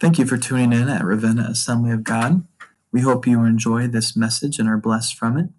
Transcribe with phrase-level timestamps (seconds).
[0.00, 2.44] Thank you for tuning in at Ravenna Assembly of God.
[2.90, 5.50] We hope you enjoy this message and are blessed from it.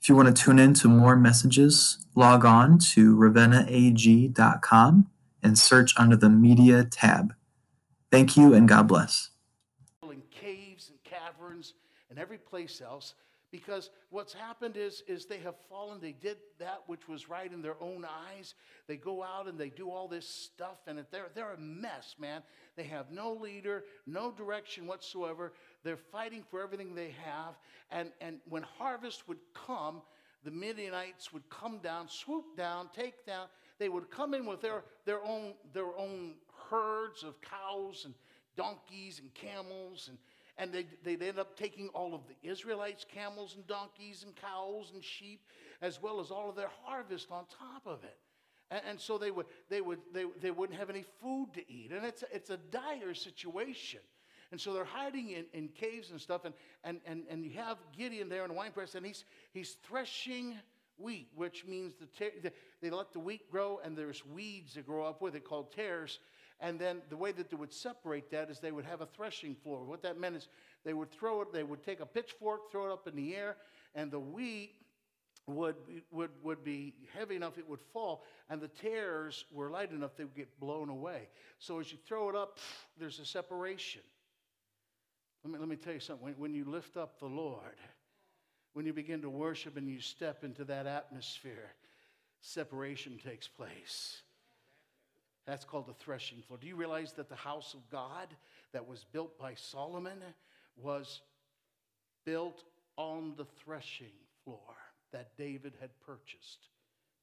[0.00, 5.06] If you want to tune in to more messages, log on to ravennaag.com
[5.42, 7.34] and search under the Media tab.
[8.12, 9.30] Thank you and God bless.
[10.04, 11.74] In caves and caverns
[12.10, 13.14] and every place else,
[13.50, 16.00] because what's happened is, is they have fallen.
[16.00, 18.54] They did that which was right in their own eyes.
[18.86, 22.42] They go out and they do all this stuff, and they're, they're a mess, man.
[22.76, 25.54] They have no leader, no direction whatsoever.
[25.82, 27.54] They're fighting for everything they have.
[27.90, 30.02] And, and when harvest would come,
[30.44, 33.46] the Midianites would come down, swoop down, take down.
[33.78, 36.34] They would come in with their, their, own, their own
[36.70, 38.14] herds of cows and
[38.56, 40.18] donkeys and camels and
[40.58, 44.90] and they, they'd end up taking all of the Israelites' camels and donkeys and cows
[44.92, 45.40] and sheep,
[45.80, 48.18] as well as all of their harvest on top of it.
[48.70, 51.92] And, and so they, would, they, would, they, they wouldn't have any food to eat.
[51.92, 54.00] And it's, it's a dire situation.
[54.50, 56.44] And so they're hiding in, in caves and stuff.
[56.44, 59.76] And, and, and, and you have Gideon there in the wine press, and he's, he's
[59.86, 60.56] threshing
[60.96, 62.52] wheat, which means the,
[62.82, 66.18] they let the wheat grow, and there's weeds that grow up with it called tares.
[66.60, 69.54] And then the way that they would separate that is they would have a threshing
[69.54, 69.84] floor.
[69.84, 70.48] What that meant is
[70.84, 73.56] they would throw it, they would take a pitchfork, throw it up in the air,
[73.94, 74.72] and the wheat
[75.46, 75.76] would,
[76.10, 80.24] would, would be heavy enough it would fall, and the tares were light enough they
[80.24, 81.28] would get blown away.
[81.58, 82.58] So as you throw it up,
[82.98, 84.02] there's a separation.
[85.44, 86.24] Let me, let me tell you something.
[86.24, 87.76] When, when you lift up the Lord,
[88.74, 91.72] when you begin to worship and you step into that atmosphere,
[92.40, 94.22] separation takes place.
[95.48, 96.58] That's called the threshing floor.
[96.60, 98.28] Do you realize that the house of God
[98.72, 100.18] that was built by Solomon
[100.76, 101.22] was
[102.26, 102.64] built
[102.98, 104.12] on the threshing
[104.44, 104.60] floor
[105.10, 106.68] that David had purchased?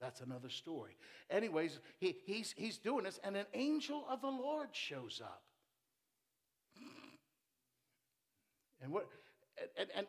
[0.02, 0.98] That's another story.
[1.30, 5.44] Anyways, he, he's, he's doing this, and an angel of the Lord shows up.
[8.82, 9.08] And what,
[9.78, 10.08] and, and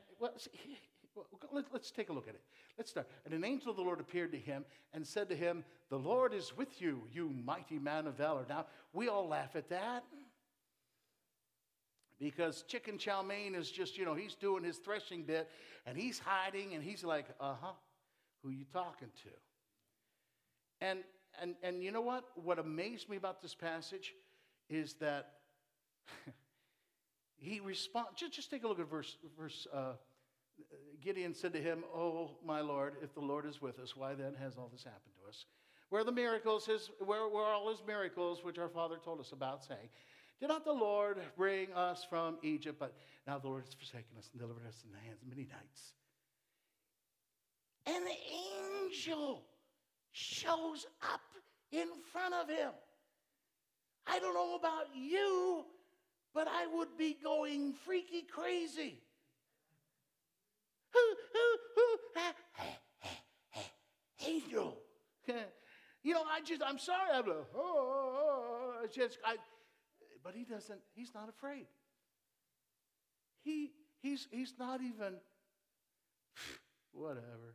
[1.16, 2.42] what, let's take a look at it.
[2.76, 3.08] Let's start.
[3.24, 6.34] And an angel of the Lord appeared to him and said to him, The Lord
[6.34, 8.44] is with you, you mighty man of valor.
[8.48, 10.04] Now, we all laugh at that
[12.18, 15.48] because chicken chow mein is just, you know, he's doing his threshing bit
[15.86, 17.72] and he's hiding and he's like, Uh huh,
[18.42, 19.30] who you talking to?
[20.80, 21.00] And,
[21.40, 22.24] and, and you know what?
[22.34, 24.14] What amazed me about this passage
[24.68, 25.32] is that
[27.36, 28.10] he responds.
[28.16, 29.92] Just, just take a look at verse, verse uh,
[30.58, 34.14] Uh, Gideon said to him, Oh, my Lord, if the Lord is with us, why
[34.14, 35.44] then has all this happened to us?
[35.88, 39.32] Where are the miracles, his, where, are all his miracles, which our father told us
[39.32, 39.88] about, saying,
[40.40, 42.78] Did not the Lord bring us from Egypt?
[42.78, 42.94] But
[43.26, 45.92] now the Lord has forsaken us and delivered us in the hands of Midianites.
[47.86, 49.44] And the angel
[50.10, 51.20] shows up
[51.70, 52.72] in front of him.
[54.06, 55.64] I don't know about you,
[56.34, 59.00] but I would be going freaky crazy.
[64.26, 64.76] Angel.
[66.02, 67.10] You know, I just, I'm sorry.
[67.12, 69.36] I'm like, oh, oh, oh just, I,
[70.22, 71.66] but he doesn't, he's not afraid.
[73.42, 73.70] He,
[74.02, 75.14] he's, he's not even,
[76.92, 77.54] whatever.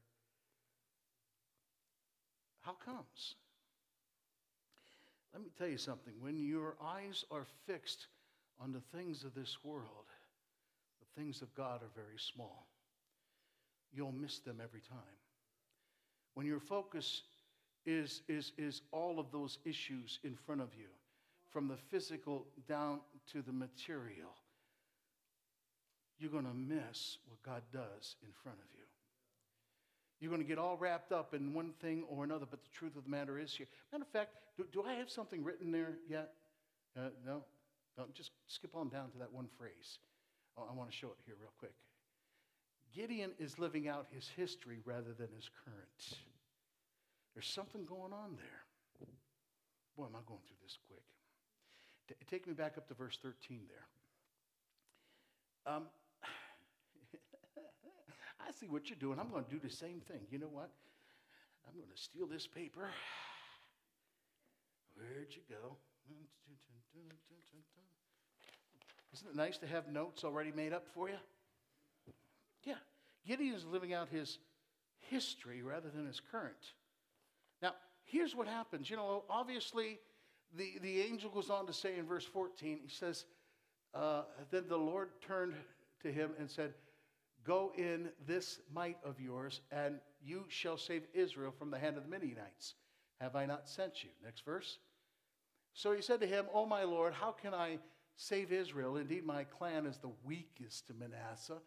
[2.62, 3.36] How comes?
[5.34, 6.14] Let me tell you something.
[6.20, 8.08] When your eyes are fixed
[8.60, 10.12] on the things of this world,
[11.00, 12.68] the things of God are very small
[13.94, 14.98] you'll miss them every time.
[16.34, 17.24] When your focus
[17.86, 20.88] is, is, is all of those issues in front of you,
[21.52, 23.00] from the physical down
[23.31, 24.36] to the material,
[26.19, 28.84] you're going to miss what God does in front of you.
[30.19, 32.96] You're going to get all wrapped up in one thing or another, but the truth
[32.96, 33.66] of the matter is here.
[33.92, 36.34] Matter of fact, do, do I have something written there yet?
[36.96, 37.44] Uh, no?
[37.98, 38.06] no?
[38.13, 39.98] Just skip on down to that one phrase.
[40.58, 41.74] Oh, I want to show it here real quick.
[42.96, 46.19] Gideon is living out his history rather than his current.
[47.34, 49.08] There's something going on there.
[49.97, 51.03] Boy, am I going through this quick.
[52.08, 55.74] T- take me back up to verse 13 there.
[55.74, 55.83] Um,
[58.39, 59.19] I see what you're doing.
[59.19, 60.22] I'm going to do the same thing.
[60.30, 60.69] You know what?
[61.68, 62.89] I'm going to steal this paper.
[64.95, 65.78] Where'd you go?
[69.13, 71.18] Isn't it nice to have notes already made up for you?
[72.63, 72.75] Yeah,
[73.25, 74.39] Gideon is living out his
[75.00, 76.74] history rather than his current.
[77.62, 77.74] Now,
[78.04, 78.90] here's what happens.
[78.90, 80.00] You know, obviously,
[80.56, 83.25] the, the angel goes on to say in verse 14, he says,
[83.94, 85.54] uh, Then the Lord turned
[86.04, 86.74] to him and said,
[87.44, 92.04] Go in this might of yours, and you shall save Israel from the hand of
[92.04, 92.75] the Midianites.
[93.19, 94.10] Have I not sent you?
[94.24, 94.78] Next verse.
[95.74, 97.80] So he said to him, Oh, my Lord, how can I
[98.22, 98.98] save Israel.
[98.98, 101.60] Indeed, my clan is the weakest in Manasseh,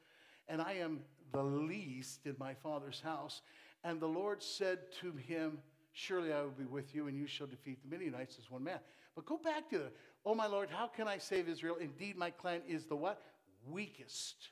[0.48, 1.00] and I am
[1.32, 3.42] the least in my father's house.
[3.82, 5.58] And the Lord said to him,
[5.96, 8.80] Surely I will be with you, and you shall defeat the Midianites as one man.
[9.14, 9.92] But go back to the,
[10.26, 11.76] oh my Lord, how can I save Israel?
[11.80, 13.22] Indeed, my clan is the what?
[13.70, 14.48] Weakest.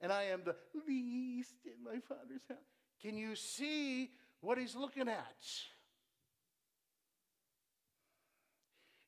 [0.00, 0.56] And I am the
[0.86, 2.58] least in my father's house.
[3.00, 4.10] Can you see
[4.40, 5.46] what he's looking at?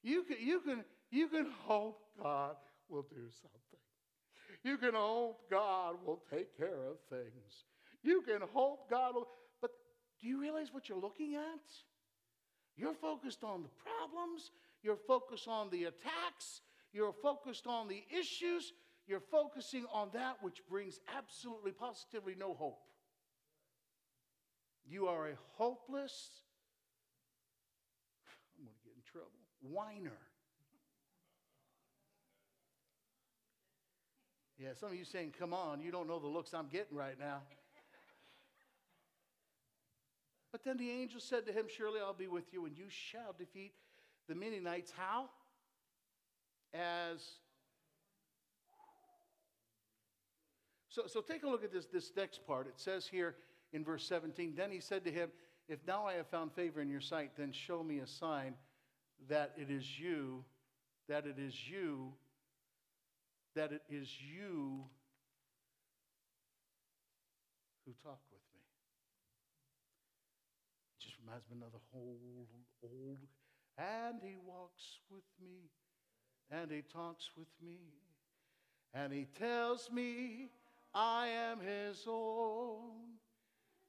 [0.05, 2.55] You can, you can, you can hope God
[2.89, 3.81] will do something.
[4.63, 7.65] You can hope God will take care of things.
[8.03, 9.29] You can hope God will,
[10.21, 11.61] do you realize what you're looking at?
[12.77, 14.51] You're focused on the problems,
[14.83, 16.61] you're focused on the attacks,
[16.93, 18.73] you're focused on the issues,
[19.07, 22.81] you're focusing on that which brings absolutely, positively no hope.
[24.87, 26.31] You are a hopeless,
[28.59, 29.31] I'm going to get in trouble,
[29.63, 30.19] whiner.
[34.59, 37.19] Yeah, some of you saying, come on, you don't know the looks I'm getting right
[37.19, 37.41] now.
[40.53, 43.35] But then the angel said to him, Surely I'll be with you, and you shall
[43.39, 43.73] defeat
[44.29, 44.93] the Midianites.
[44.97, 45.31] How?
[46.75, 47.21] As.
[50.89, 52.67] So, so take a look at this, this next part.
[52.67, 53.37] It says here
[53.73, 55.31] in verse 17 Then he said to him,
[55.69, 58.55] If now I have found favor in your sight, then show me a sign
[59.29, 60.45] that it is you,
[61.09, 62.13] that it is you,
[63.55, 64.85] that it is you
[67.85, 68.61] who talk with me.
[70.95, 72.19] It just reminds of the whole
[72.83, 73.19] old,
[73.79, 75.71] and he walks with me,
[76.51, 77.79] and he talks with me,
[78.95, 80.49] and he tells me
[80.95, 83.19] I am his own,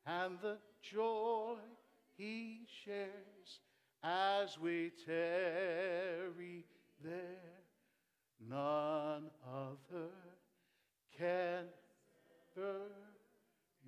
[0.06, 1.56] and the joy
[2.16, 3.60] he shares
[4.04, 6.66] as we tarry
[7.04, 7.62] there.
[8.48, 10.10] None other
[11.18, 11.66] can
[12.58, 12.92] ever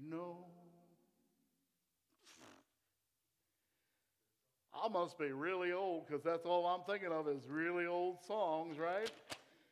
[0.09, 0.45] know.
[4.83, 8.77] I must be really old because that's all I'm thinking of is really old songs,
[8.77, 9.09] right?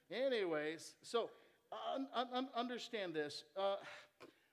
[0.09, 1.29] Anyways, so
[1.95, 3.43] un- un- understand this.
[3.57, 3.75] Uh,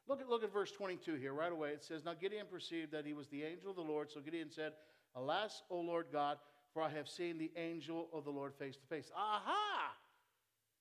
[0.08, 1.70] look at look at verse 22 here right away.
[1.70, 4.10] It says, "Now Gideon perceived that he was the angel of the Lord.
[4.10, 4.72] So Gideon said,
[5.14, 6.38] Alas, O Lord God,
[6.74, 9.92] for I have seen the angel of the Lord face to face." Aha!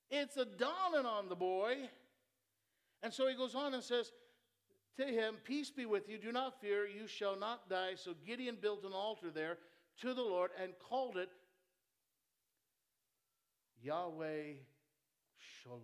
[0.09, 1.87] It's a dawning on the boy.
[3.03, 4.11] And so he goes on and says
[4.97, 7.93] to him, Peace be with you, do not fear, you shall not die.
[7.95, 9.57] So Gideon built an altar there
[10.01, 11.29] to the Lord and called it
[13.81, 14.53] Yahweh
[15.37, 15.81] Shalom.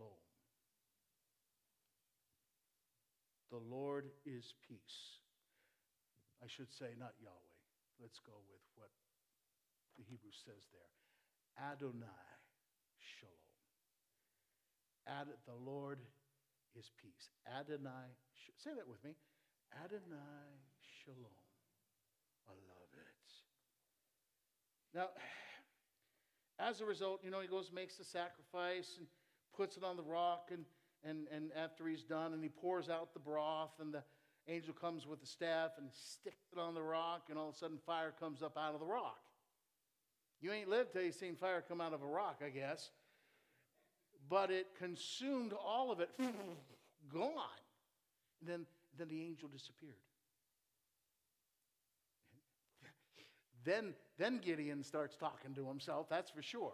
[3.51, 5.19] The Lord is peace.
[6.44, 7.54] I should say, not Yahweh.
[8.01, 8.89] Let's go with what
[9.98, 12.07] the Hebrew says there Adonai
[12.98, 13.33] Shalom.
[15.07, 16.00] Ad, the Lord
[16.78, 17.30] is peace.
[17.48, 18.16] Adonai,
[18.58, 19.12] say that with me.
[19.84, 21.40] Adonai Shalom.
[22.48, 23.31] I love it.
[24.98, 25.10] Now,
[26.60, 29.08] as a result, you know, he goes, makes the sacrifice and
[29.56, 30.66] puts it on the rock, and,
[31.04, 34.04] and, and after he's done, and he pours out the broth, and the
[34.48, 37.58] angel comes with the staff and sticks it on the rock, and all of a
[37.58, 39.19] sudden fire comes up out of the rock.
[40.42, 42.90] You ain't lived till you've seen fire come out of a rock, I guess
[44.30, 46.09] but it consumed all of it.
[47.14, 47.32] Gone.
[48.42, 48.66] And then,
[48.98, 49.94] then the angel disappeared.
[53.64, 56.74] then, then Gideon starts talking to himself, that's for sure.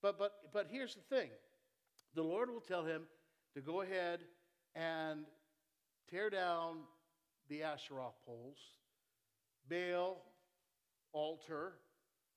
[0.00, 1.28] But, but, but here's the thing
[2.14, 3.02] the Lord will tell him
[3.54, 4.20] to go ahead
[4.74, 5.24] and
[6.10, 6.78] tear down
[7.48, 8.58] the Asherah poles,
[9.68, 10.22] Baal,
[11.12, 11.74] altar,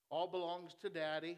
[0.10, 1.38] all belongs to daddy.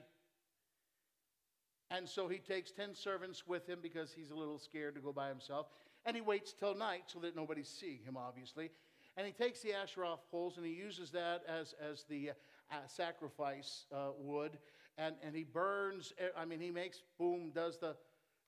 [1.90, 5.14] And so he takes 10 servants with him because he's a little scared to go
[5.14, 5.68] by himself.
[6.06, 8.72] And he waits till night so that nobody's seeing him, obviously.
[9.16, 12.32] And he takes the Asherah poles and he uses that as, as the
[12.72, 14.58] uh, sacrifice uh, wood.
[14.98, 17.96] And, and he burns, I mean, he makes, boom, does the,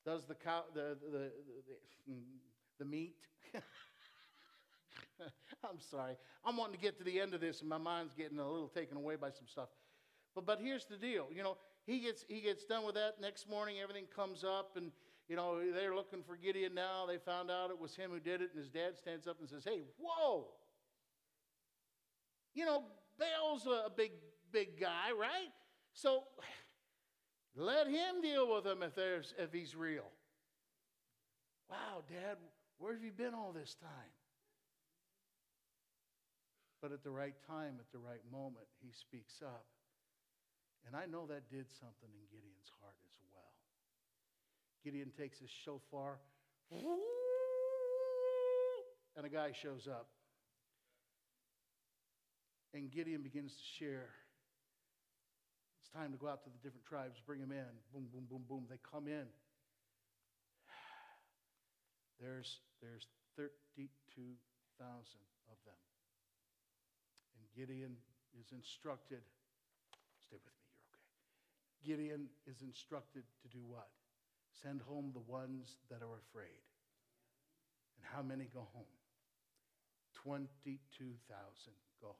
[0.05, 1.31] does the, cow, the, the, the,
[2.07, 2.13] the,
[2.79, 3.15] the meat.
[5.63, 6.17] I'm sorry.
[6.45, 8.67] I'm wanting to get to the end of this and my mind's getting a little
[8.67, 9.69] taken away by some stuff.
[10.35, 11.27] But, but here's the deal.
[11.33, 11.57] You know,
[11.89, 13.15] he gets, he gets done with that.
[13.19, 14.91] Next morning, everything comes up, and,
[15.27, 17.05] you know, they're looking for Gideon now.
[17.07, 19.49] They found out it was him who did it, and his dad stands up and
[19.49, 20.45] says, Hey, whoa!
[22.53, 22.83] You know,
[23.17, 24.11] Baal's a big,
[24.51, 25.49] big guy, right?
[25.93, 26.23] So
[27.55, 30.11] let him deal with him if, there's, if he's real.
[31.69, 32.37] Wow, Dad,
[32.77, 34.13] where have you been all this time?
[36.81, 39.65] But at the right time, at the right moment, he speaks up
[40.87, 43.53] And I know that did something in Gideon's heart as well.
[44.83, 46.19] Gideon takes his shofar,
[49.15, 50.07] and a guy shows up.
[52.73, 54.09] And Gideon begins to share.
[55.81, 57.65] It's time to go out to the different tribes, bring them in.
[57.93, 58.65] Boom, boom, boom, boom.
[58.69, 59.25] They come in.
[62.19, 63.07] There's, there's
[63.39, 64.35] 32,000
[65.47, 65.79] of them.
[67.39, 67.95] And Gideon
[68.35, 69.23] is instructed,
[70.27, 71.07] stay with me, you're okay.
[71.85, 73.87] Gideon is instructed to do what?
[74.61, 76.61] Send home the ones that are afraid.
[77.97, 78.83] And how many go home?
[80.23, 82.15] 22,000 go home.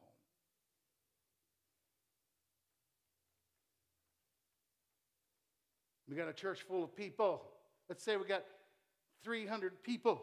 [6.09, 7.43] We got a church full of people.
[7.87, 8.43] Let's say we got
[9.23, 10.21] 300 people.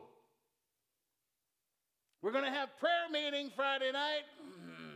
[2.22, 4.24] We're going to have prayer meeting Friday night.
[4.40, 4.86] Hmm.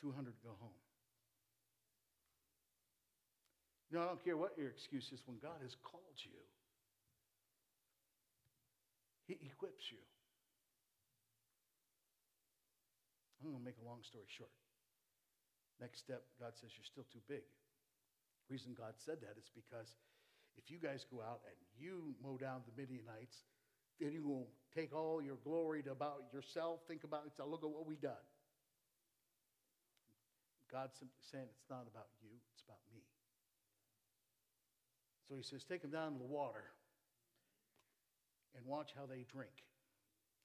[0.00, 0.70] 200 go home.
[3.90, 6.36] No, I don't care what your excuse is when God has called you.
[9.26, 10.00] He equips you.
[13.40, 14.52] I'm going to make a long story short.
[15.80, 17.46] Next step, God says you're still too big.
[18.50, 19.94] reason God said that is because
[20.58, 23.46] if you guys go out and you mow down the Midianites,
[24.00, 26.80] then you will take all your glory to about yourself.
[26.88, 27.32] Think about it.
[27.38, 28.26] Look at what we done.
[30.70, 32.34] God's simply saying it's not about you.
[35.28, 36.64] So he says, take them down to the water
[38.56, 39.50] and watch how they drink.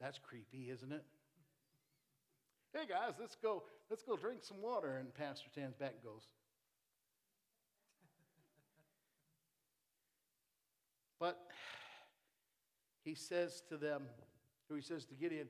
[0.01, 1.03] That's creepy, isn't it?
[2.73, 4.97] Hey guys, let's go, let's go drink some water.
[4.97, 6.23] And Pastor Tan's back goes,
[11.23, 11.39] But
[13.05, 14.01] he says to them,
[14.69, 15.47] or he says to Gideon,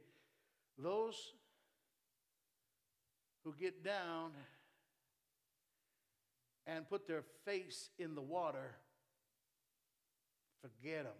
[0.77, 1.33] those
[3.43, 4.29] who get down
[6.67, 8.75] and put their face in the water,
[10.63, 11.13] forget them.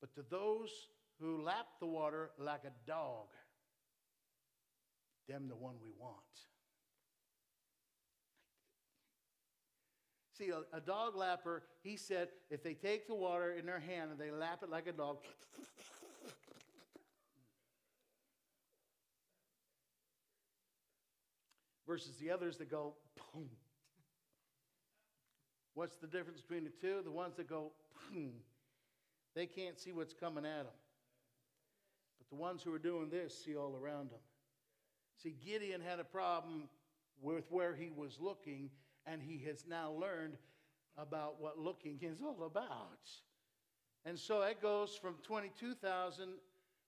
[0.00, 0.70] But to those
[1.20, 3.26] who lap the water like a dog,
[5.28, 6.16] them the one we want.
[10.38, 14.10] See, a, a, dog lapper, he said, if they take the water in their hand
[14.10, 15.18] and they lap it like a dog,
[21.86, 22.94] versus the others that go,
[23.34, 23.50] boom.
[25.80, 27.00] What's the difference between the two?
[27.02, 27.72] The ones that go,
[29.34, 30.74] they can't see what's coming at them.
[32.18, 34.18] But the ones who are doing this see all around them.
[35.22, 36.64] See, Gideon had a problem
[37.22, 38.68] with where he was looking
[39.06, 40.36] and he has now learned
[40.98, 43.08] about what looking is all about.
[44.04, 46.28] And so it goes from 22,000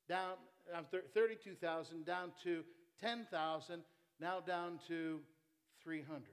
[0.06, 0.34] down,
[0.70, 0.82] uh,
[1.14, 2.62] 32,000 down to
[3.00, 3.80] 10,000,
[4.20, 5.20] now down to
[5.82, 6.25] 300.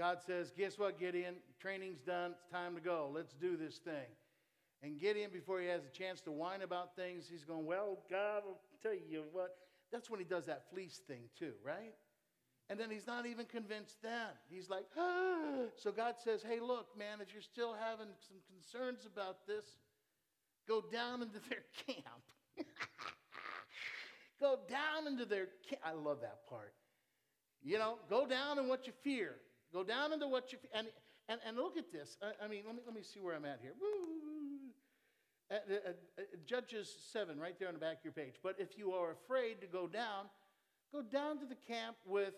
[0.00, 1.34] God says, Guess what, Gideon?
[1.60, 2.30] Training's done.
[2.30, 3.10] It's time to go.
[3.14, 4.08] Let's do this thing.
[4.82, 8.44] And Gideon, before he has a chance to whine about things, he's going, Well, God,
[8.48, 9.58] I'll tell you what.
[9.92, 11.92] That's when he does that fleece thing, too, right?
[12.70, 14.30] And then he's not even convinced then.
[14.48, 15.64] He's like, ah.
[15.76, 19.64] So God says, hey, look, man, if you're still having some concerns about this,
[20.68, 22.22] go down into their camp.
[24.40, 25.82] go down into their camp.
[25.84, 26.72] I love that part.
[27.60, 29.34] You know, go down in what you fear.
[29.72, 30.58] Go down into what you.
[30.74, 30.88] And,
[31.28, 32.16] and, and look at this.
[32.22, 33.74] I, I mean, let me, let me see where I'm at here.
[35.50, 38.34] Uh, uh, uh, Judges 7, right there on the back of your page.
[38.42, 40.26] But if you are afraid to go down,
[40.92, 42.34] go down to the camp with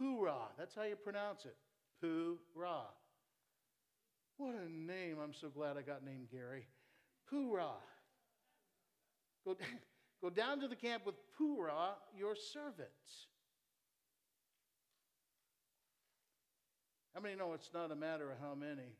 [0.00, 0.48] Purah.
[0.58, 1.56] That's how you pronounce it.
[2.02, 2.88] Purah.
[4.38, 5.16] What a name.
[5.22, 6.66] I'm so glad I got named Gary.
[7.32, 7.80] Purah.
[9.46, 9.56] Go,
[10.22, 12.88] go down to the camp with Purah, your servant.
[17.16, 18.92] How many know it's not a matter of how many,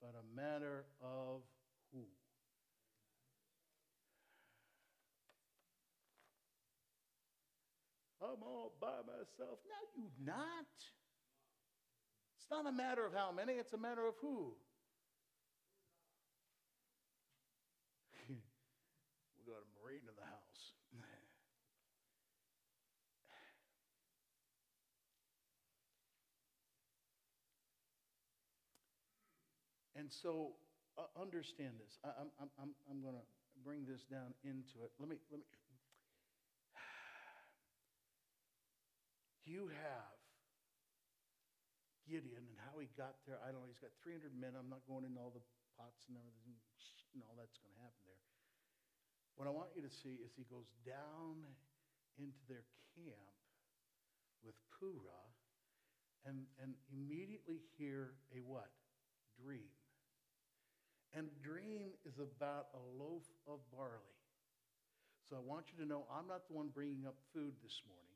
[0.00, 1.42] but a matter of
[1.92, 2.00] who?
[8.22, 9.58] I'm all by myself.
[9.68, 10.64] No, you not.
[12.38, 14.54] It's not a matter of how many, it's a matter of who.
[18.30, 20.72] we got a Marine in the house.
[29.98, 30.54] And so
[30.94, 31.98] uh, understand this.
[32.06, 33.26] I, am I'm, I'm, I'm going to
[33.66, 34.94] bring this down into it.
[35.02, 35.46] Let me, let me,
[39.50, 40.14] you have
[42.06, 43.42] Gideon and how he got there.
[43.42, 43.68] I don't know.
[43.68, 44.54] He's got 300 men.
[44.54, 45.42] I'm not going into all the
[45.74, 46.54] pots and everything
[47.18, 48.22] and all that's going to happen there.
[49.34, 51.42] what I want you to see is he goes down
[52.22, 52.62] into their
[52.94, 53.34] camp
[54.46, 55.26] with Purah
[56.22, 58.70] and, and immediately hear a what?
[59.38, 59.70] Dream.
[61.14, 64.18] And dream is about a loaf of barley.
[65.28, 68.08] So I want you to know I'm not the one bringing up food this morning.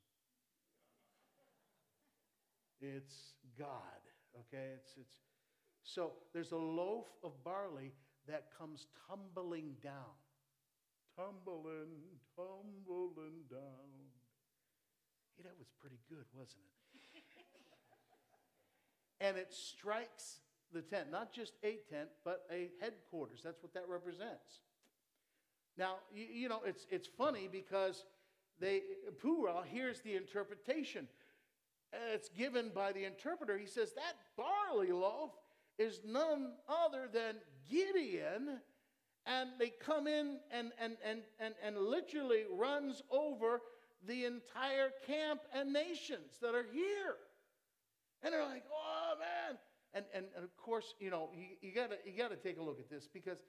[2.80, 4.02] It's God,
[4.40, 4.72] okay?
[4.76, 5.16] It's, it's,
[5.84, 7.92] so there's a loaf of barley
[8.26, 10.16] that comes tumbling down.
[11.16, 12.00] Tumbling,
[12.34, 13.92] tumbling down.
[15.36, 16.64] Hey, that was pretty good, wasn't
[17.14, 17.22] it?
[19.26, 20.40] and it strikes
[20.72, 23.40] the tent, not just a tent, but a headquarters.
[23.44, 24.60] That's what that represents.
[25.76, 28.04] Now, you, you know, it's, it's funny because
[28.60, 28.82] they,
[29.22, 31.08] Purah hears the interpretation.
[32.12, 33.58] It's given by the interpreter.
[33.58, 35.30] He says, That barley loaf
[35.78, 37.36] is none other than
[37.70, 38.60] Gideon.
[39.24, 43.60] And they come in and, and, and, and, and literally runs over
[44.06, 47.16] the entire camp and nations that are here.
[48.22, 49.58] And they're like, oh man.
[49.94, 52.78] And, and, and of course, you know, you, you gotta you gotta take a look
[52.80, 53.42] at this because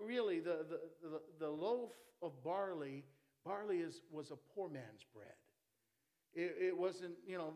[0.00, 1.90] really the, the, the, the loaf
[2.22, 3.04] of barley,
[3.44, 5.34] barley is, was a poor man's bread.
[6.34, 7.54] It, it wasn't, you know,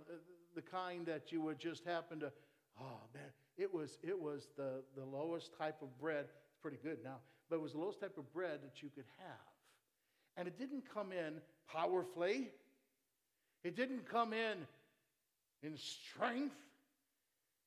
[0.54, 2.32] the kind that you would just happen to,
[2.80, 6.26] oh man, it was, it was the, the lowest type of bread.
[6.46, 9.04] It's pretty good now, but it was the lowest type of bread that you could
[9.18, 9.36] have.
[10.36, 11.34] And it didn't come in
[11.70, 12.50] powerfully,
[13.62, 14.58] it didn't come in
[15.62, 16.56] in strength,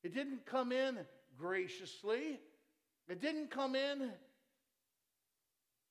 [0.04, 0.98] it didn't come in
[1.38, 2.38] graciously,
[3.08, 4.10] it didn't come in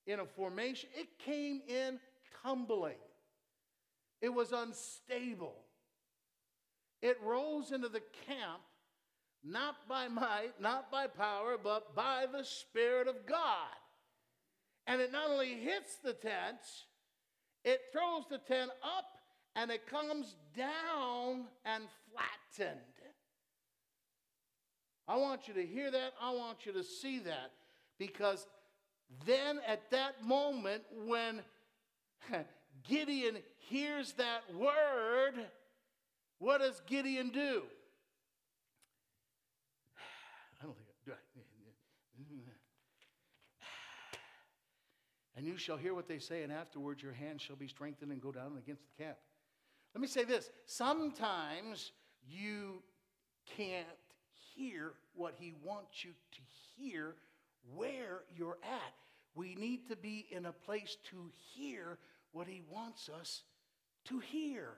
[0.06, 2.00] in a formation, it came in
[2.44, 2.96] tumbling.
[4.22, 5.56] It was unstable.
[7.02, 8.62] It rose into the camp
[9.44, 13.76] not by might, not by power, but by the Spirit of God.
[14.88, 16.60] And it not only hits the tent,
[17.66, 19.06] it throws the tent up
[19.56, 22.80] and it comes down and flattened.
[25.08, 26.14] I want you to hear that.
[26.22, 27.52] I want you to see that.
[27.98, 28.48] Because
[29.26, 31.42] then at that moment, when
[32.88, 35.46] Gideon hears that word,
[36.40, 37.64] what does Gideon do?
[40.62, 41.16] I don't think, do I?
[45.36, 48.22] And you shall hear what they say, and afterwards your hand shall be strengthened and
[48.22, 49.18] go down against the camp.
[49.94, 51.92] Let me say this sometimes
[52.28, 52.82] you
[53.58, 53.88] can't
[54.56, 56.40] hear what he wants you to
[56.76, 57.16] hear
[57.76, 58.94] where you're at.
[59.36, 61.98] We need to be in a place to hear
[62.32, 63.44] what he wants us
[64.06, 64.70] to hear.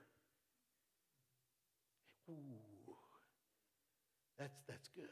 [2.29, 2.93] Ooh,
[4.37, 5.05] that's, that's good.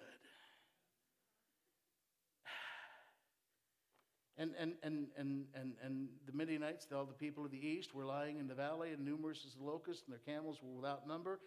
[4.35, 8.03] And, and, and, and, and, and the Midianites, all the people of the east, were
[8.03, 11.39] lying in the valley, and numerous as the locusts, and their camels were without number,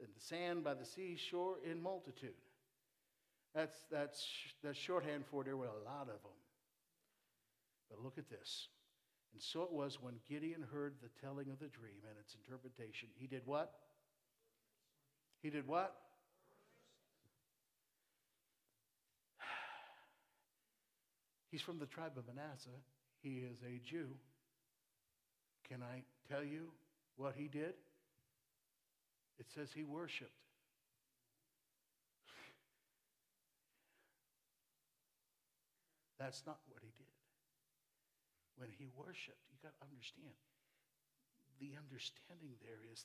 [0.00, 2.34] and the sand by the seashore in multitude.
[3.54, 4.26] That's, that's,
[4.62, 6.38] that's shorthand for there were a lot of them.
[7.90, 8.68] But look at this.
[9.32, 13.08] And so it was when Gideon heard the telling of the dream and its interpretation.
[13.16, 13.72] He did what?
[15.42, 15.94] He did what?
[21.50, 22.70] He's from the tribe of Manasseh.
[23.22, 24.08] He is a Jew.
[25.68, 26.70] Can I tell you
[27.16, 27.74] what he did?
[29.38, 30.30] It says he worshiped.
[36.22, 37.10] That's not what he did.
[38.54, 40.38] When he worshiped, you got to understand,
[41.58, 43.04] the understanding there is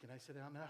[0.00, 0.66] Can I sit down now?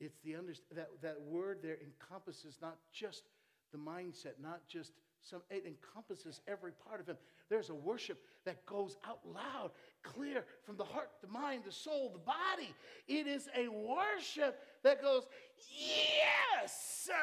[0.00, 3.22] It's the under, that, that word there encompasses not just
[3.72, 7.16] the mindset, not just some, it encompasses every part of him.
[7.50, 12.10] There's a worship that goes out loud, clear from the heart, the mind, the soul,
[12.12, 12.74] the body.
[13.06, 15.26] It is a worship that goes,
[15.56, 17.08] yes!
[17.12, 17.16] I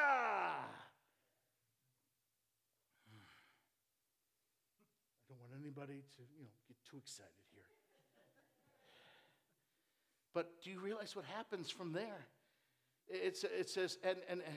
[5.28, 7.64] don't want anybody to, you know, get too excited here.
[10.34, 12.26] But do you realize what happens from there?
[13.08, 14.54] It's, it says, and, and, and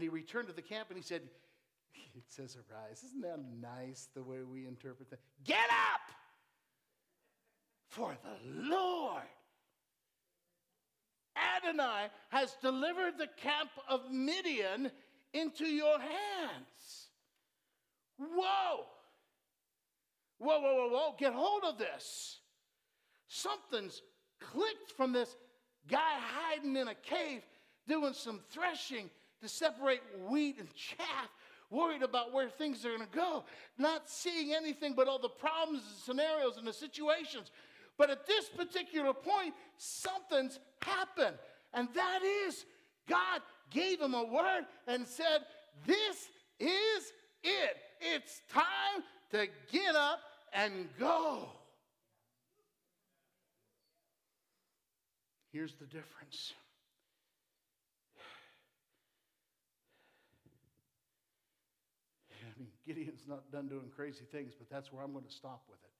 [0.00, 1.22] he returned to the camp and he said,
[2.14, 3.02] it says arise.
[3.04, 5.20] Isn't that nice the way we interpret that?
[5.44, 6.00] Get up!
[7.88, 9.22] For the Lord
[11.36, 14.90] Adonai has delivered the camp of Midian
[15.32, 17.08] into your hands.
[18.18, 18.86] Whoa!
[20.38, 22.40] Whoa, whoa, whoa, whoa, get hold of this.
[23.28, 24.02] something's
[24.40, 25.36] clicked from this
[25.88, 27.42] guy hiding in a cave
[27.86, 29.08] doing some threshing
[29.42, 31.28] to separate wheat and chaff,
[31.70, 33.44] worried about where things are going to go,
[33.78, 37.50] not seeing anything but all the problems and scenarios and the situations.
[37.98, 41.36] But at this particular point, something's happened.
[41.74, 42.64] And that is,
[43.08, 45.40] God gave him a word and said,
[45.86, 46.28] This
[46.58, 47.76] is it.
[48.00, 50.20] It's time to get up
[50.52, 51.48] and go.
[55.52, 56.54] Here's the difference.
[62.40, 65.64] I mean, Gideon's not done doing crazy things, but that's where I'm going to stop
[65.64, 65.96] with it.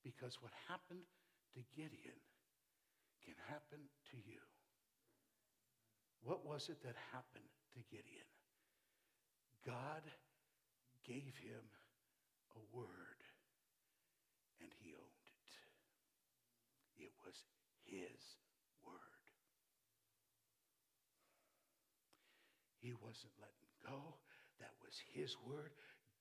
[0.00, 1.04] Because what happened
[1.52, 2.16] to Gideon
[3.20, 4.40] can happen to you.
[6.24, 7.44] What was it that happened
[7.76, 8.24] to Gideon?
[9.68, 10.00] God
[11.04, 11.60] gave him
[12.56, 13.20] a word,
[14.64, 17.04] and he owned it.
[17.04, 17.36] It was
[17.84, 18.40] his
[18.80, 18.96] word.
[22.80, 24.16] He wasn't letting go.
[24.60, 25.72] That was his word.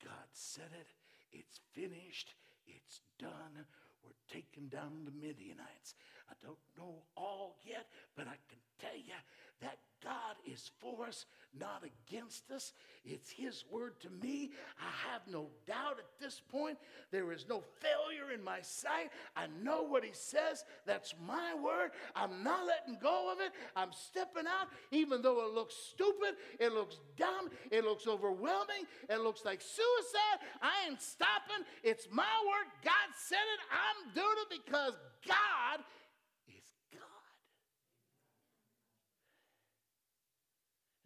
[0.03, 0.87] God said it.
[1.31, 2.33] It's finished.
[2.67, 3.65] It's done.
[4.03, 5.95] We're taking down the Midianites.
[6.29, 9.17] I don't know all yet, but I can tell you
[9.61, 11.25] that God is for us,
[11.59, 12.73] not against us.
[13.03, 14.51] It's His word to me.
[14.79, 16.77] I have no doubt at this point.
[17.11, 19.09] There is no failure in my sight.
[19.35, 20.63] I know what He says.
[20.85, 21.89] That's my word.
[22.15, 23.51] I'm not letting go of it.
[23.75, 29.21] I'm stepping out, even though it looks stupid, it looks dumb, it looks overwhelming, it
[29.21, 30.45] looks like suicide.
[30.61, 31.65] I ain't stopping.
[31.83, 32.71] It's my word.
[32.83, 33.59] God said it.
[33.73, 34.93] I'm doing it because
[35.27, 35.83] God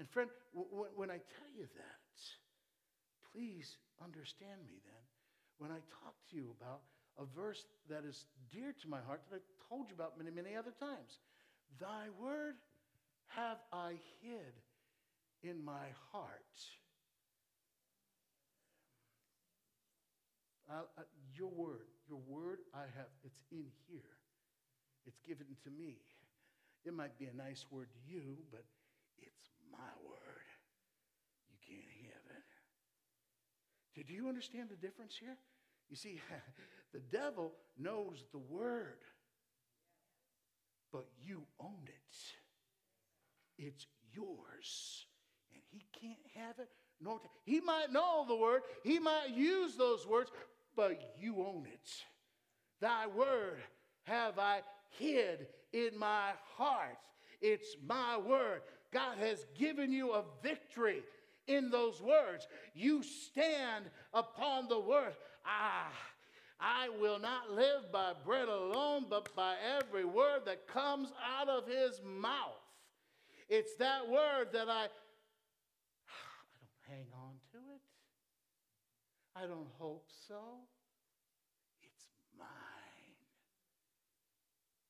[0.10, 0.30] Friend,
[0.95, 2.17] when I tell you that,
[3.32, 5.04] please understand me then.
[5.60, 6.82] When I talk to you about
[7.19, 10.56] a verse that is dear to my heart that I've told you about many, many
[10.56, 11.19] other times.
[11.80, 12.56] Thy word
[13.28, 14.56] have I hid
[15.43, 16.32] in my heart.
[21.36, 24.17] Your word, your word, I have, it's in here.
[25.06, 25.98] It's given to me.
[26.86, 28.63] It might be a nice word to you, but
[29.71, 30.47] my word.
[31.49, 32.38] You can't have
[33.97, 34.08] it.
[34.08, 35.38] Do you understand the difference here?
[35.89, 36.21] You see,
[36.93, 38.99] the devil knows the word,
[40.91, 43.63] but you own it.
[43.65, 45.05] It's yours.
[45.53, 46.69] And he can't have it.
[47.01, 50.32] Nor he might know the word, he might use those words,
[50.75, 51.89] but you own it.
[52.82, 53.60] Thy word
[54.03, 54.62] have I
[54.97, 56.97] hid in my heart.
[57.41, 58.62] It's my word.
[58.91, 61.04] God has given you a victory
[61.47, 62.47] in those words.
[62.73, 65.13] You stand upon the word.
[65.45, 65.91] Ah,
[66.60, 71.67] I will not live by bread alone, but by every word that comes out of
[71.67, 72.60] his mouth.
[73.47, 77.82] It's that word that I, I don't hang on to it.
[79.36, 80.36] I don't hope so.
[81.82, 82.06] It's
[82.38, 82.47] mine.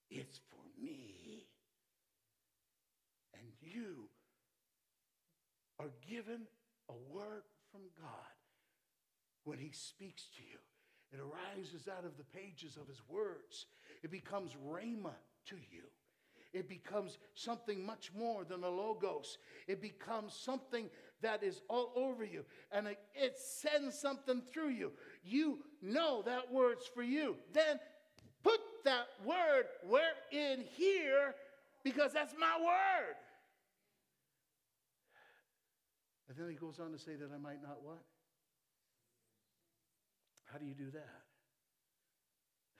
[0.09, 1.18] It's for me.
[3.73, 4.09] You
[5.79, 6.41] are given
[6.89, 8.35] a word from God
[9.43, 10.59] when He speaks to you.
[11.11, 13.65] It arises out of the pages of His words.
[14.03, 15.13] It becomes rhema
[15.47, 15.83] to you.
[16.51, 19.37] It becomes something much more than a logos.
[19.67, 20.89] It becomes something
[21.21, 24.91] that is all over you and it, it sends something through you.
[25.23, 27.35] You know that word's for you.
[27.53, 27.79] Then
[28.43, 31.35] put that word where in here
[31.83, 33.15] because that's my word.
[36.29, 38.05] And then he goes on to say that I might not what?
[40.45, 41.25] How do you do that?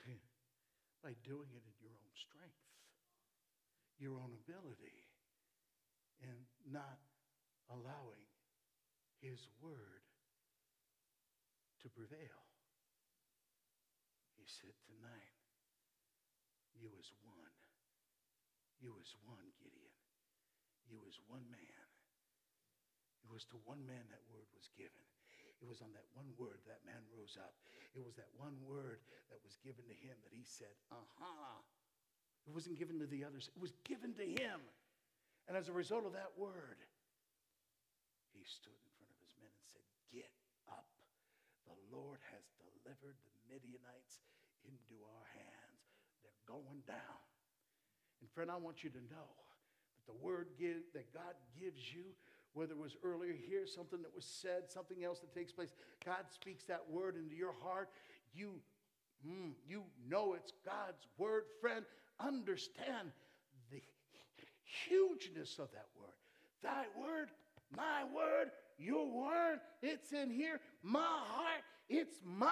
[1.03, 2.62] By doing it in your own strength,
[3.97, 5.01] your own ability,
[6.21, 7.01] and not
[7.73, 8.29] allowing
[9.17, 10.05] his word
[11.81, 12.38] to prevail.
[14.38, 15.41] He said, Tonight,
[16.77, 17.57] you as one.
[18.77, 19.97] You as one, Gideon.
[20.85, 21.78] You as one man
[23.29, 25.05] it was to one man that word was given.
[25.61, 27.53] It was on that one word that man rose up.
[27.93, 31.61] It was that one word that was given to him that he said, Aha.
[32.49, 34.57] It wasn't given to the others, it was given to him.
[35.45, 36.81] And as a result of that word,
[38.33, 40.33] he stood in front of his men and said, Get
[40.65, 40.89] up.
[41.69, 44.25] The Lord has delivered the Midianites
[44.65, 45.81] into our hands.
[46.25, 47.21] They're going down.
[48.25, 49.29] And friend, I want you to know
[49.93, 52.09] that the word give, that God gives you
[52.53, 55.73] whether it was earlier here, something that was said, something else that takes place.
[56.05, 57.89] God speaks that word into your heart.
[58.33, 58.62] You
[59.27, 61.85] Mm, you know it's God's word, friend.
[62.19, 63.12] Understand
[63.71, 63.81] the
[64.63, 66.15] hugeness of that word.
[66.63, 67.29] Thy word,
[67.75, 70.59] my word, your word, it's in here.
[70.83, 72.49] My heart, it's mine.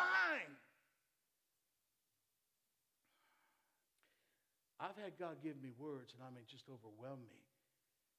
[4.79, 7.46] I've had God give me words, and I mean, just overwhelm me.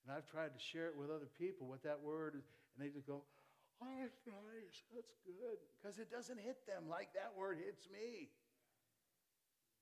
[0.05, 2.93] And I've tried to share it with other people what that word is, and they
[2.93, 3.23] just go,
[3.81, 4.83] Oh, that's nice.
[4.91, 5.59] That's good.
[5.79, 8.31] Because it doesn't hit them like that word hits me.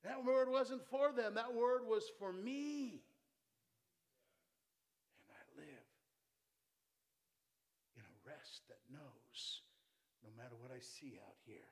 [0.03, 3.01] That word wasn't for them, that word was for me.
[5.25, 5.87] And I live
[7.97, 9.61] in a rest that knows
[10.21, 11.65] no matter what I see out here.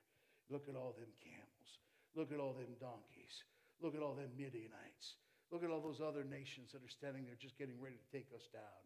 [0.50, 1.70] Look at all them camels.
[2.16, 3.46] Look at all them donkeys.
[3.82, 5.22] Look at all them Midianites.
[5.56, 8.28] Look at all those other nations that are standing there just getting ready to take
[8.36, 8.84] us down.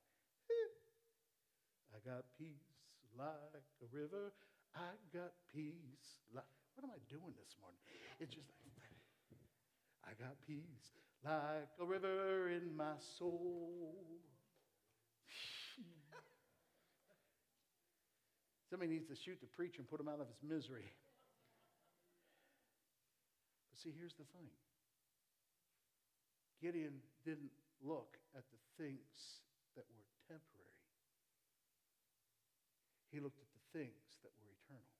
[1.89, 2.69] I got peace
[3.17, 4.37] like a river.
[4.77, 6.21] I got peace.
[6.29, 6.45] Like,
[6.77, 7.81] what am I doing this morning?
[8.21, 8.93] It's just like.
[10.05, 10.93] I got peace
[11.25, 14.21] like a river in my soul.
[18.69, 20.85] Somebody needs to shoot the preacher and put him out of his misery.
[23.73, 24.53] But see, here's the thing
[26.61, 29.41] Gideon didn't look at the things
[29.75, 30.85] that were temporary,
[33.11, 34.99] he looked at the things that were eternal.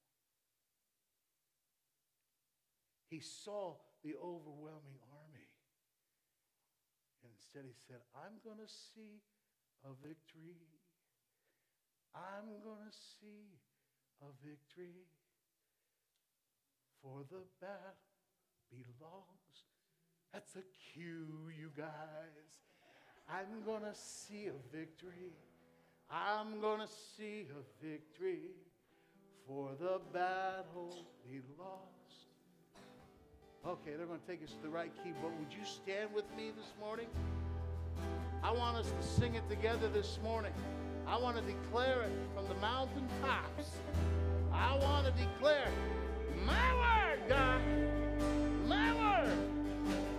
[3.10, 5.50] He saw the overwhelming army.
[7.24, 9.22] And instead, he said, I'm going to see
[9.84, 10.62] a victory.
[12.16, 13.60] I'm going to see
[14.22, 15.10] a victory.
[17.02, 17.98] For the battle
[18.70, 19.39] belongs.
[20.34, 20.64] That's a
[20.94, 21.28] cue,
[21.60, 21.88] you guys.
[23.30, 25.34] I'm going to see a victory.
[26.12, 26.88] I'm going to
[27.18, 28.42] see a victory.
[29.48, 32.28] For the battle belongs.
[33.66, 36.26] Okay, they're going to take us to the right key, but would you stand with
[36.38, 37.08] me this morning?
[38.44, 40.54] I want us to sing it together this morning.
[41.08, 43.72] I want to declare it from the mountain tops.
[44.54, 45.72] I want to declare
[46.46, 48.09] my word, God.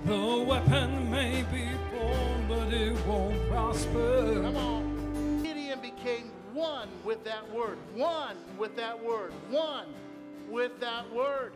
[0.06, 4.40] The weapon may be born, but it won't prosper.
[4.42, 5.42] Come on.
[5.42, 9.86] Gideon became one with that word, one with that word, one
[10.48, 11.52] with that word.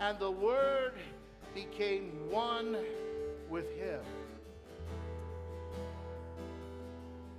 [0.00, 0.92] And the Word
[1.54, 2.76] became one
[3.50, 4.00] with him.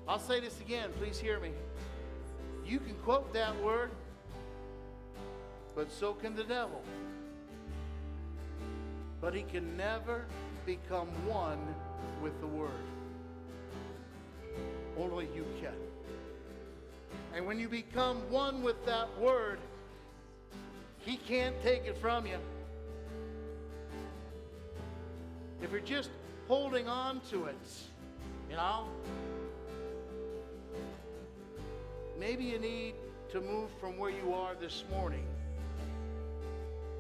[0.08, 1.52] I'll say this again, please hear me.
[2.66, 3.92] You can quote that word,
[5.76, 6.82] but so can the devil.
[9.22, 10.26] But he can never
[10.66, 11.60] become one
[12.22, 12.72] with the Word.
[14.98, 15.74] Only you can.
[17.36, 19.60] And when you become one with that Word,
[21.00, 22.38] he can't take it from you.
[25.62, 26.10] If you're just
[26.48, 27.56] holding on to it,
[28.50, 28.86] you know,
[32.20, 32.96] maybe you need
[33.32, 35.26] to move from where you are this morning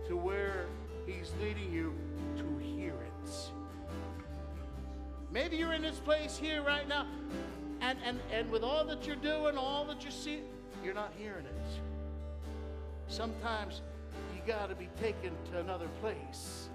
[0.08, 0.66] to where
[1.10, 1.96] He's leading you
[2.38, 3.32] to hear it.
[5.32, 7.08] Maybe you're in this place here right now,
[7.82, 10.42] and, and, and with all that you're doing, all that you see,
[10.84, 11.82] you're not hearing it.
[13.08, 13.82] Sometimes
[14.36, 16.70] you got to be taken to another place.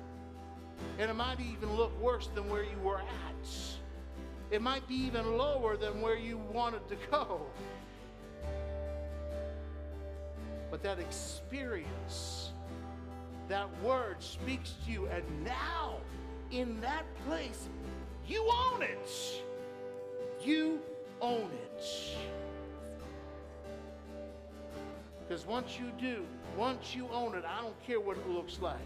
[0.98, 3.48] And it might even look worse than where you were at.
[4.50, 7.42] It might be even lower than where you wanted to go.
[10.70, 12.50] But that experience,
[13.48, 15.96] that word speaks to you, and now
[16.50, 17.68] in that place,
[18.26, 19.42] you own it.
[20.42, 20.80] You
[21.20, 22.16] own it.
[25.26, 26.24] Because once you do,
[26.56, 28.76] once you own it, I don't care what it looks like,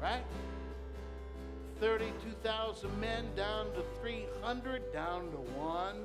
[0.00, 0.22] right?
[1.80, 6.04] 32,000 men down to 300, down to one.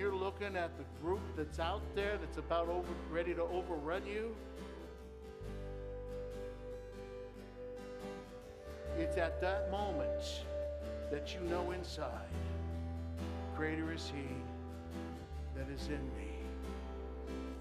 [0.00, 4.34] You're looking at the group that's out there that's about over, ready to overrun you.
[8.98, 10.42] It's at that moment
[11.10, 12.08] that you know inside
[13.54, 14.24] Greater is he
[15.54, 16.32] that is in me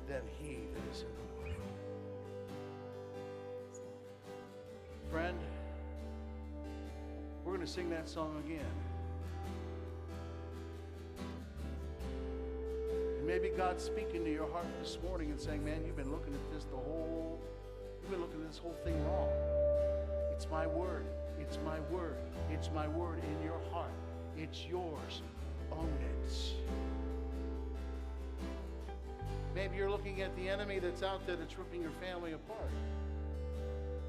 [0.07, 1.55] than he that is in the world.
[5.11, 5.37] Friend,
[7.43, 8.88] we're going to sing that song again.
[13.41, 16.53] Maybe God's speaking to your heart this morning and saying, Man, you've been looking at
[16.53, 17.39] this the whole,
[18.01, 19.29] you've been looking at this whole thing wrong.
[20.31, 21.05] It's my word.
[21.39, 22.17] It's my word.
[22.51, 23.91] It's my word in your heart.
[24.37, 25.21] It's yours
[25.71, 26.33] own it.
[29.55, 32.71] Maybe you're looking at the enemy that's out there that's ripping your family apart.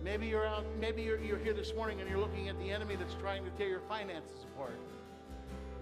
[0.03, 2.97] Maybe you're out, maybe you're, you're here this morning and you're looking at the enemy
[2.97, 4.79] that's trying to tear your finances apart,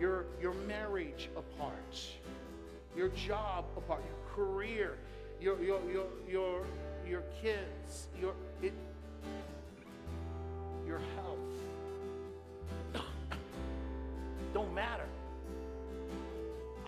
[0.01, 1.97] your, your marriage apart,
[2.97, 4.99] your job apart, your career,
[5.41, 6.67] your, your, your, your,
[7.09, 8.73] your kids, your, it,
[10.87, 11.39] your health.
[14.55, 15.07] Don't matter.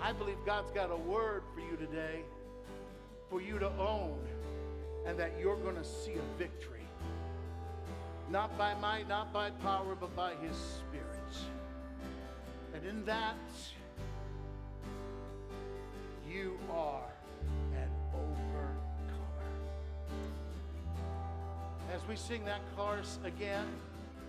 [0.00, 2.20] I believe God's got a word for you today
[3.28, 4.18] for you to own
[5.06, 6.84] and that you're going to see a victory.
[8.28, 11.06] Not by might, not by power, but by His Spirit.
[12.74, 13.36] And in that,
[16.30, 17.10] you are
[17.74, 18.70] an overcomer.
[21.92, 23.66] As we sing that chorus again,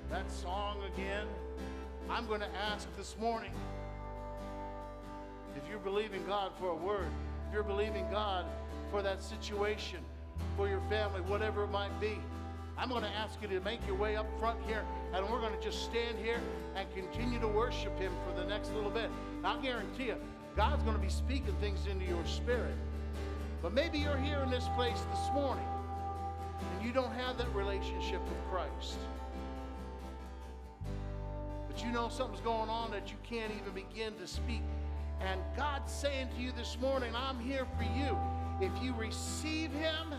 [0.09, 1.27] that song again,
[2.09, 3.51] I'm going to ask this morning
[5.55, 7.07] if you're believing God for a word,
[7.47, 8.45] if you're believing God
[8.89, 9.99] for that situation,
[10.57, 12.17] for your family, whatever it might be.
[12.77, 14.83] I'm going to ask you to make your way up front here,
[15.13, 16.39] and we're going to just stand here
[16.75, 19.09] and continue to worship Him for the next little bit.
[19.43, 20.15] I'll guarantee you,
[20.55, 22.75] God's going to be speaking things into your spirit.
[23.61, 25.65] But maybe you're here in this place this morning,
[26.59, 28.97] and you don't have that relationship with Christ.
[31.67, 34.61] But you know something's going on that you can't even begin to speak.
[35.21, 38.17] And God's saying to you this morning, I'm here for you.
[38.59, 40.13] If you receive Him,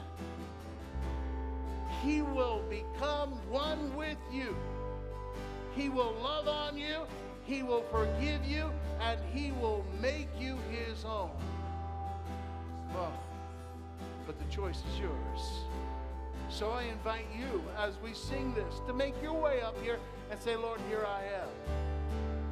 [2.02, 4.56] He will become one with you.
[5.74, 7.02] He will love on you,
[7.44, 11.30] He will forgive you, and He will make you His own.
[14.26, 15.64] But the choice is yours.
[16.48, 19.98] So I invite you as we sing this to make your way up here
[20.30, 21.48] and say, Lord, here I am.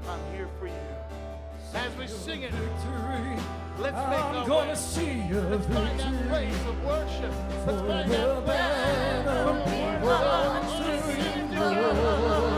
[0.09, 0.72] I'm here for you.
[1.74, 3.37] As we sing it, Victory.
[3.79, 4.74] let's make I'm our gonna way.
[4.74, 7.33] see a Let's find that place of worship.
[7.50, 8.44] Let's For find that of
[10.03, 10.11] will
[12.40, 12.49] worship.